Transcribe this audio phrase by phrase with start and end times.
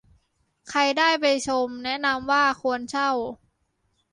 [0.69, 3.11] ใครได้ไปชมแนะนำว่าควรเช่า